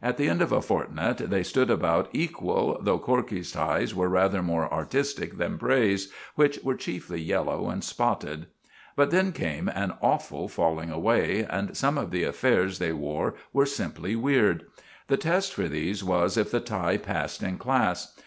At 0.00 0.16
the 0.16 0.26
end 0.30 0.40
of 0.40 0.52
a 0.52 0.62
fortnight 0.62 1.18
they 1.18 1.42
stood 1.42 1.68
about 1.70 2.08
equal, 2.14 2.78
though 2.80 2.98
Corkey's 2.98 3.52
ties 3.52 3.94
were 3.94 4.08
rather 4.08 4.42
more 4.42 4.72
artistic 4.72 5.36
than 5.36 5.58
Bray's, 5.58 6.10
which 6.34 6.58
were 6.62 6.74
chiefly 6.76 7.20
yellow 7.20 7.68
and 7.68 7.84
spotted. 7.84 8.46
But 8.96 9.10
then 9.10 9.32
came 9.32 9.68
an 9.68 9.92
awful 10.00 10.48
falling 10.48 10.88
away, 10.90 11.40
and 11.44 11.76
some 11.76 11.98
of 11.98 12.10
the 12.10 12.24
affairs 12.24 12.78
they 12.78 12.92
wore 12.94 13.34
were 13.52 13.66
simply 13.66 14.16
weird. 14.16 14.64
The 15.08 15.18
test 15.18 15.52
for 15.52 15.68
these 15.68 16.02
was 16.02 16.38
if 16.38 16.50
the 16.50 16.60
tie 16.60 16.96
passed 16.96 17.42
in 17.42 17.58
class. 17.58 18.14